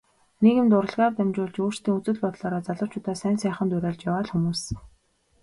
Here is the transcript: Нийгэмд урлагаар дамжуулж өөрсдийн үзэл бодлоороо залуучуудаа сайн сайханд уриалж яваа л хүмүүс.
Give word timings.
Нийгэмд 0.41 0.71
урлагаар 0.79 1.13
дамжуулж 1.15 1.55
өөрсдийн 1.63 1.95
үзэл 1.97 2.21
бодлоороо 2.23 2.61
залуучуудаа 2.67 3.15
сайн 3.21 3.37
сайханд 3.43 3.75
уриалж 3.75 4.01
яваа 4.09 4.23
л 4.25 4.31
хүмүүс. 4.31 4.61